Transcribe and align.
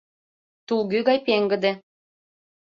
тулгӱ 0.67 0.99
гай 1.07 1.17
пеҥгыде 1.25 1.71